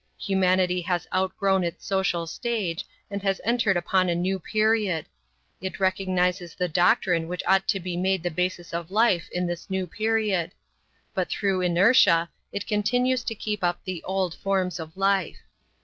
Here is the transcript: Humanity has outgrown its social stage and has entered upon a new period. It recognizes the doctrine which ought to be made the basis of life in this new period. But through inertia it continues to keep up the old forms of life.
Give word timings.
Humanity 0.17 0.81
has 0.81 1.07
outgrown 1.13 1.63
its 1.63 1.85
social 1.85 2.25
stage 2.25 2.85
and 3.11 3.21
has 3.21 3.39
entered 3.45 3.77
upon 3.77 4.09
a 4.09 4.15
new 4.15 4.39
period. 4.39 5.05
It 5.61 5.79
recognizes 5.79 6.55
the 6.55 6.67
doctrine 6.67 7.27
which 7.27 7.43
ought 7.45 7.67
to 7.67 7.79
be 7.79 7.95
made 7.95 8.23
the 8.23 8.31
basis 8.31 8.73
of 8.73 8.89
life 8.89 9.29
in 9.31 9.45
this 9.45 9.69
new 9.69 9.85
period. 9.85 10.53
But 11.13 11.29
through 11.29 11.61
inertia 11.61 12.31
it 12.51 12.65
continues 12.65 13.23
to 13.25 13.35
keep 13.35 13.63
up 13.63 13.79
the 13.83 14.01
old 14.01 14.33
forms 14.33 14.79
of 14.79 14.97
life. 14.97 15.37